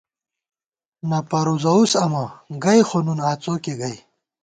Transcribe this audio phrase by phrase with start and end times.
[1.09, 2.25] نہ پروزَوُس امہ،
[2.63, 3.95] گئ خو نُن، آڅوکےگئ